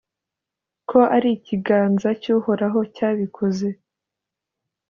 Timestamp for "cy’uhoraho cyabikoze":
2.21-3.67